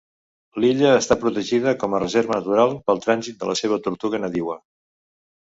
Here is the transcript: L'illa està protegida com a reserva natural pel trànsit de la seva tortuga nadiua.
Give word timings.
L'illa 0.61 0.93
està 1.01 1.17
protegida 1.23 1.73
com 1.83 1.93
a 1.97 1.99
reserva 2.03 2.39
natural 2.39 2.73
pel 2.89 3.03
trànsit 3.05 3.39
de 3.45 3.53
la 3.53 3.59
seva 3.61 3.79
tortuga 3.91 4.23
nadiua. 4.27 4.59